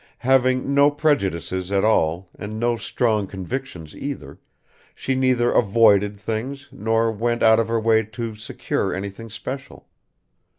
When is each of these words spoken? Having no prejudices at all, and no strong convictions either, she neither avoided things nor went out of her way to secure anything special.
Having 0.25 0.73
no 0.73 0.89
prejudices 0.89 1.71
at 1.71 1.83
all, 1.83 2.27
and 2.33 2.59
no 2.59 2.75
strong 2.75 3.27
convictions 3.27 3.95
either, 3.95 4.39
she 4.95 5.13
neither 5.13 5.51
avoided 5.51 6.17
things 6.17 6.67
nor 6.71 7.11
went 7.11 7.43
out 7.43 7.59
of 7.59 7.67
her 7.67 7.79
way 7.79 8.01
to 8.01 8.33
secure 8.33 8.95
anything 8.95 9.29
special. 9.29 9.85